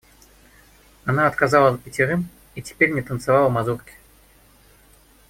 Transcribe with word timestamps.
Она 1.05 1.27
отказала 1.27 1.77
пятерым 1.77 2.27
и 2.55 2.63
теперь 2.63 2.89
не 2.91 3.03
танцовала 3.03 3.49
мазурки. 3.49 3.93